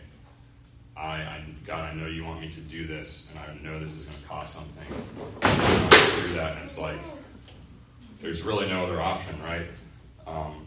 I, 0.95 1.15
I, 1.15 1.43
God, 1.65 1.91
I 1.91 1.93
know 1.95 2.07
you 2.07 2.23
want 2.23 2.41
me 2.41 2.49
to 2.49 2.61
do 2.61 2.85
this, 2.85 3.31
and 3.31 3.39
I 3.39 3.63
know 3.63 3.79
this 3.79 3.95
is 3.97 4.05
going 4.05 4.21
to 4.21 4.27
cost 4.27 4.55
something. 4.55 4.87
Do 6.27 6.33
that, 6.35 6.53
and 6.53 6.63
it's 6.63 6.79
like, 6.79 6.99
there's 8.21 8.43
really 8.43 8.69
no 8.69 8.85
other 8.85 9.01
option, 9.01 9.35
right? 9.43 9.67
Um, 10.25 10.65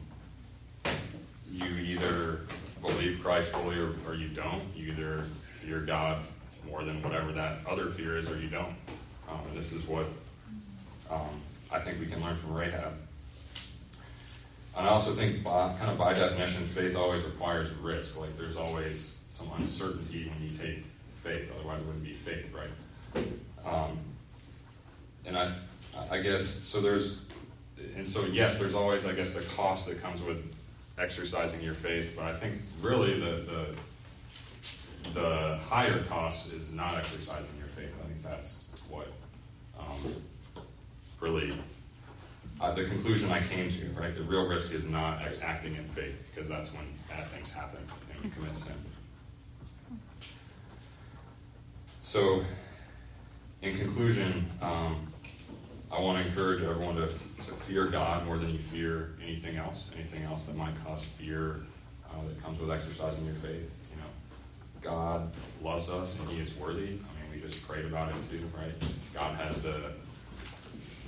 you 1.50 1.65
either 1.65 2.41
believe 2.83 3.21
Christ 3.23 3.53
fully 3.53 3.79
or, 3.79 3.95
or 4.07 4.15
you 4.15 4.29
don't. 4.29 4.62
You 4.75 4.93
either 4.93 5.25
fear 5.55 5.81
God 5.81 6.19
more 6.69 6.85
than 6.85 7.03
whatever 7.03 7.33
that 7.33 7.59
other 7.67 7.87
fear 7.87 8.19
is, 8.19 8.31
or 8.31 8.38
you 8.38 8.49
don't. 8.49 8.75
Um, 9.28 9.40
and 9.49 9.56
this 9.56 9.73
is 9.73 9.87
what 9.87 10.06
um, 11.11 11.40
I 11.71 11.78
think 11.80 12.00
we 12.00 12.06
can 12.06 12.23
learn 12.23 12.37
from 12.37 12.54
Rahab. 12.54 12.92
And 14.76 14.87
I 14.87 14.90
also 14.90 15.12
think, 15.12 15.42
by, 15.42 15.75
kind 15.78 15.90
of 15.90 15.99
by 15.99 16.12
definition, 16.12 16.64
faith 16.64 16.97
always 16.97 17.25
requires 17.25 17.73
risk. 17.75 18.21
Like 18.21 18.37
there's 18.37 18.56
always 18.56 19.25
some 19.30 19.50
uncertainty 19.59 20.28
when 20.28 20.50
you 20.50 20.56
take 20.56 20.85
faith, 21.23 21.50
otherwise 21.59 21.80
it 21.80 21.87
wouldn't 21.87 22.04
be 22.04 22.12
faith, 22.12 22.54
right? 22.54 23.25
Um, 23.64 23.99
and 25.25 25.37
I, 25.37 25.52
I 26.11 26.21
guess 26.21 26.45
so. 26.45 26.80
There's, 26.80 27.33
and 27.97 28.06
so 28.06 28.25
yes, 28.26 28.59
there's 28.59 28.75
always, 28.75 29.06
I 29.06 29.12
guess, 29.12 29.35
the 29.35 29.45
cost 29.56 29.88
that 29.88 30.02
comes 30.02 30.23
with 30.23 30.38
exercising 30.99 31.62
your 31.62 31.75
faith. 31.75 32.14
But 32.14 32.26
I 32.26 32.33
think 32.33 32.54
really 32.80 33.18
the 33.18 33.42
the, 33.42 35.14
the 35.14 35.59
higher 35.64 36.02
cost 36.04 36.52
is 36.52 36.73
not 36.73 36.97
exercising 36.97 37.56
your 37.59 37.68
faith. 37.68 37.92
I 38.02 38.06
think 38.06 38.23
that's 38.23 38.68
what 38.88 39.09
um, 39.78 40.14
really 41.21 41.52
uh, 42.61 42.73
the 42.73 42.85
conclusion 42.85 43.31
I 43.31 43.40
came 43.40 43.71
to, 43.71 43.87
right? 43.90 44.14
The 44.14 44.23
real 44.23 44.47
risk 44.47 44.73
is 44.73 44.87
not 44.87 45.23
acting 45.43 45.76
in 45.76 45.85
faith, 45.85 46.26
because 46.35 46.49
that's 46.49 46.73
when 46.73 46.85
bad 47.09 47.26
things 47.26 47.52
happen 47.52 47.81
and 48.14 48.25
we 48.25 48.31
commit 48.31 48.57
sin. 48.57 48.75
So, 52.02 52.45
in 53.62 53.76
conclusion, 53.76 54.47
um, 54.62 55.12
I 55.93 56.00
want 56.00 56.23
to 56.23 56.28
encourage 56.28 56.62
everyone 56.62 56.97
to, 56.97 57.09
to, 57.09 57.52
fear 57.66 57.87
God 57.87 58.25
more 58.26 58.38
than 58.38 58.50
you 58.50 58.59
fear 58.59 59.14
anything 59.23 59.57
else, 59.57 59.90
anything 59.95 60.23
else 60.23 60.47
that 60.47 60.57
might 60.57 60.73
cause 60.85 61.02
fear 61.02 61.61
uh, 62.09 62.23
that 62.26 62.43
comes 62.43 62.61
with 62.61 62.71
exercising 62.71 63.25
your 63.25 63.35
faith. 63.35 63.75
You 63.90 64.00
know, 64.00 64.09
God 64.83 65.31
loves 65.62 65.90
us 65.90 66.21
and 66.21 66.31
He 66.31 66.40
is 66.40 66.57
worthy. 66.57 66.99
Mean, 67.30 67.40
we 67.40 67.49
just 67.49 67.66
prayed 67.66 67.85
about 67.85 68.11
it 68.11 68.23
too, 68.23 68.40
right? 68.56 68.73
God 69.14 69.37
has 69.37 69.62
the 69.62 69.92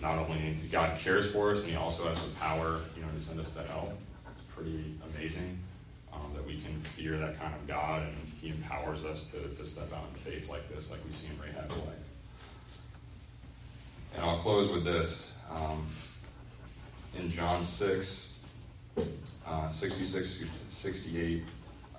not 0.01 0.19
only 0.19 0.57
God 0.71 0.97
cares 0.99 1.33
for 1.33 1.51
us, 1.51 1.63
and 1.63 1.73
He 1.73 1.77
also 1.77 2.09
has 2.09 2.23
the 2.23 2.35
power, 2.37 2.81
you 2.97 3.03
know, 3.03 3.09
to 3.13 3.21
send 3.21 3.41
us 3.41 3.55
to 3.55 3.63
help. 3.65 3.93
It's 4.33 4.43
pretty 4.55 4.95
amazing 5.15 5.59
um, 6.13 6.33
that 6.35 6.47
we 6.47 6.61
can 6.61 6.75
fear 6.81 7.19
that 7.19 7.39
kind 7.39 7.55
of 7.55 7.67
God, 7.67 8.03
and 8.03 8.17
He 8.41 8.51
empowers 8.51 9.05
us 9.05 9.33
to, 9.33 9.41
to 9.41 9.65
step 9.65 9.93
out 9.93 10.05
in 10.13 10.21
faith 10.21 10.49
like 10.49 10.69
this, 10.69 10.91
like 10.91 11.01
we 11.05 11.13
see 11.13 11.33
in 11.33 11.41
Rahab's 11.41 11.77
life. 11.79 11.95
And 14.15 14.25
I'll 14.25 14.39
close 14.39 14.71
with 14.71 14.85
this. 14.85 15.37
Um, 15.51 15.87
in 17.19 17.31
John 17.31 17.65
6, 17.65 18.41
uh, 19.47 19.69
66 19.69 20.47
68, 20.69 21.43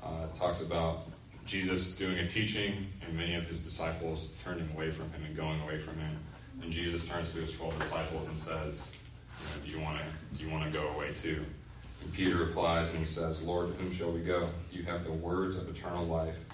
uh, 0.01 0.07
talks 0.33 0.65
about 0.65 1.01
Jesus 1.49 1.97
doing 1.97 2.19
a 2.19 2.27
teaching 2.27 2.85
and 3.03 3.17
many 3.17 3.33
of 3.33 3.47
his 3.47 3.63
disciples 3.63 4.33
turning 4.43 4.69
away 4.75 4.91
from 4.91 5.09
him 5.11 5.25
and 5.25 5.35
going 5.35 5.59
away 5.61 5.79
from 5.79 5.97
him. 5.97 6.15
And 6.61 6.71
Jesus 6.71 7.09
turns 7.09 7.33
to 7.33 7.41
his 7.41 7.57
twelve 7.57 7.77
disciples 7.79 8.27
and 8.27 8.37
says, 8.37 8.91
you 9.39 9.47
know, 9.47 9.65
Do 9.65 9.71
you 9.71 9.83
want 9.83 9.97
to 9.97 10.37
do 10.37 10.45
you 10.45 10.51
want 10.51 10.71
to 10.71 10.77
go 10.77 10.87
away 10.89 11.11
too? 11.11 11.43
And 12.03 12.13
Peter 12.13 12.37
replies 12.37 12.91
and 12.91 12.99
he 12.99 13.05
says, 13.05 13.43
Lord, 13.43 13.75
to 13.75 13.83
whom 13.83 13.91
shall 13.91 14.11
we 14.11 14.19
go? 14.19 14.47
You 14.71 14.83
have 14.83 15.05
the 15.05 15.11
words 15.11 15.61
of 15.61 15.75
eternal 15.75 16.05
life, 16.05 16.45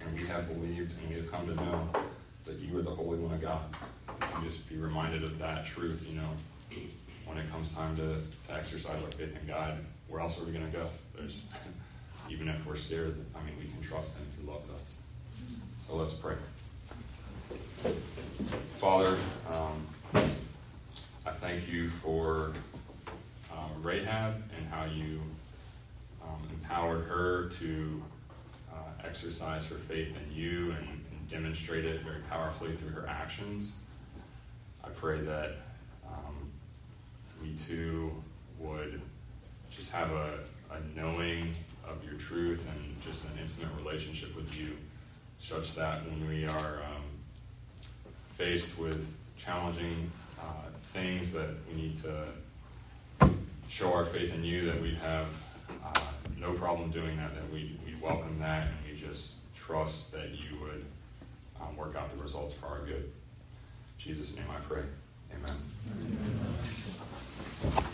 and 0.00 0.16
we 0.16 0.24
have 0.26 0.46
believed 0.46 0.94
and 1.00 1.08
we 1.08 1.16
have 1.16 1.32
come 1.32 1.44
to 1.48 1.54
know 1.56 1.88
that 2.44 2.58
you 2.60 2.78
are 2.78 2.82
the 2.82 2.94
Holy 2.94 3.18
One 3.18 3.34
of 3.34 3.40
God. 3.40 3.62
can 4.20 4.44
just 4.44 4.68
be 4.70 4.76
reminded 4.76 5.24
of 5.24 5.36
that 5.40 5.66
truth, 5.66 6.06
you 6.08 6.16
know, 6.16 6.28
when 7.26 7.38
it 7.38 7.50
comes 7.50 7.74
time 7.74 7.96
to, 7.96 8.16
to 8.46 8.54
exercise 8.54 9.02
our 9.02 9.10
faith 9.10 9.36
in 9.40 9.48
God, 9.48 9.74
where 10.06 10.20
else 10.20 10.40
are 10.40 10.46
we 10.46 10.52
going 10.52 10.70
to 10.70 10.76
go? 10.76 10.86
There's, 11.16 11.46
even 12.30 12.48
if 12.48 12.66
we're 12.66 12.76
scared, 12.76 13.24
I 13.34 13.44
mean, 13.44 13.56
we 13.58 13.66
can 13.66 13.80
trust 13.80 14.16
Him 14.16 14.26
He 14.40 14.46
loves 14.50 14.70
us. 14.70 14.98
So 15.86 15.96
let's 15.96 16.14
pray. 16.14 16.34
Father, 18.78 19.16
um, 19.50 19.86
I 20.14 21.30
thank 21.32 21.70
you 21.72 21.88
for 21.88 22.52
um, 23.52 23.82
Rahab 23.82 24.34
and 24.56 24.66
how 24.70 24.84
you 24.84 25.20
um, 26.22 26.48
empowered 26.50 27.04
her 27.06 27.48
to 27.48 28.02
uh, 28.72 29.06
exercise 29.06 29.68
her 29.70 29.76
faith 29.76 30.16
in 30.16 30.34
you 30.34 30.72
and, 30.72 30.88
and, 30.88 31.28
demonstrate 31.28 31.84
it 31.84 32.00
very 32.00 32.22
powerfully 32.30 32.72
through 32.72 32.88
her 32.88 33.06
actions. 33.06 33.76
I 34.82 34.88
pray 34.88 35.20
that 35.20 35.56
um, 36.06 36.50
we 37.42 37.54
too 37.54 38.22
would 38.58 39.02
just 39.70 39.94
have 39.94 40.10
a, 40.12 40.38
a 40.70 40.80
knowing 40.96 41.17
truth 42.18 42.68
and 42.72 43.02
just 43.02 43.30
an 43.30 43.38
intimate 43.40 43.70
relationship 43.78 44.34
with 44.36 44.54
you, 44.56 44.76
such 45.40 45.74
that 45.74 46.04
when 46.04 46.28
we 46.28 46.46
are 46.46 46.82
um, 46.82 47.04
faced 48.30 48.78
with 48.78 49.18
challenging 49.36 50.10
uh, 50.40 50.68
things 50.80 51.32
that 51.32 51.50
we 51.68 51.80
need 51.80 51.96
to 51.96 52.24
show 53.68 53.92
our 53.92 54.04
faith 54.04 54.34
in 54.34 54.44
you, 54.44 54.66
that 54.66 54.80
we'd 54.80 54.96
have 54.96 55.28
uh, 55.84 56.00
no 56.38 56.52
problem 56.52 56.90
doing 56.90 57.16
that, 57.16 57.34
that 57.34 57.52
we, 57.52 57.78
we 57.86 57.94
welcome 58.02 58.38
that 58.40 58.68
and 58.68 58.76
we 58.90 58.98
just 58.98 59.54
trust 59.54 60.12
that 60.12 60.30
you 60.30 60.58
would 60.60 60.84
um, 61.60 61.76
work 61.76 61.96
out 61.96 62.10
the 62.10 62.22
results 62.22 62.54
for 62.54 62.66
our 62.66 62.80
good. 62.80 62.96
In 62.96 63.12
Jesus' 63.98 64.36
name 64.38 64.46
I 64.50 64.60
pray. 64.60 64.82
Amen. 65.34 65.54
Amen. 67.64 67.84